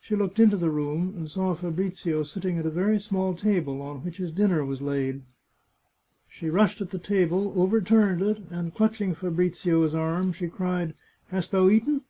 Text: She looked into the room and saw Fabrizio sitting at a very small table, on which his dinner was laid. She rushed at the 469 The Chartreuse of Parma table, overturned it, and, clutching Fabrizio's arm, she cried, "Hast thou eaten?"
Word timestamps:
She 0.00 0.16
looked 0.16 0.40
into 0.40 0.56
the 0.56 0.68
room 0.68 1.14
and 1.16 1.30
saw 1.30 1.54
Fabrizio 1.54 2.24
sitting 2.24 2.58
at 2.58 2.66
a 2.66 2.70
very 2.72 2.98
small 2.98 3.34
table, 3.36 3.80
on 3.80 3.98
which 4.02 4.16
his 4.16 4.32
dinner 4.32 4.64
was 4.64 4.82
laid. 4.82 5.22
She 6.28 6.50
rushed 6.50 6.80
at 6.80 6.90
the 6.90 6.98
469 6.98 7.20
The 7.20 7.54
Chartreuse 7.54 7.82
of 7.82 7.88
Parma 7.88 8.14
table, 8.16 8.26
overturned 8.34 8.50
it, 8.50 8.52
and, 8.52 8.74
clutching 8.74 9.14
Fabrizio's 9.14 9.94
arm, 9.94 10.32
she 10.32 10.48
cried, 10.48 10.94
"Hast 11.28 11.52
thou 11.52 11.68
eaten?" 11.68 12.02